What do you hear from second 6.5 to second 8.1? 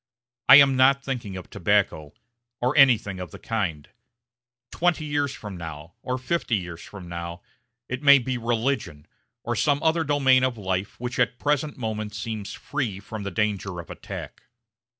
years from now, it